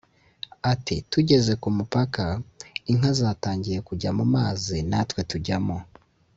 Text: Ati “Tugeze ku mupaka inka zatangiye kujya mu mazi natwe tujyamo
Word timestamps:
Ati 0.71 0.95
“Tugeze 1.11 1.53
ku 1.61 1.67
mupaka 1.77 2.25
inka 2.91 3.11
zatangiye 3.19 3.79
kujya 3.87 4.09
mu 4.17 4.25
mazi 4.33 4.77
natwe 4.89 5.21
tujyamo 5.31 5.77